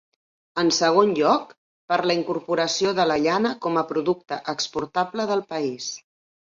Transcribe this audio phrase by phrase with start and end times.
[0.61, 1.51] En segon lloc,
[1.93, 5.97] per la incorporació de la llana com a producte exportable del país.